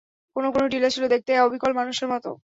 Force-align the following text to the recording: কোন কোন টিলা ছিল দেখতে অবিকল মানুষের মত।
কোন 0.35 0.45
কোন 0.51 0.63
টিলা 0.71 0.89
ছিল 0.89 1.03
দেখতে 1.13 1.31
অবিকল 1.39 1.71
মানুষের 1.79 2.07
মত। 2.11 2.25